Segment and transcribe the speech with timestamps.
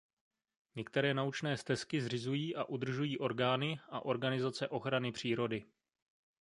[0.75, 5.65] Některé naučné stezky zřizují a udržují orgány a organizace ochrany přírody.